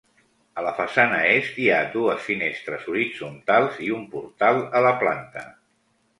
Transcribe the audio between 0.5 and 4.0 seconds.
A la façana est hi ha dues finestres horitzontals i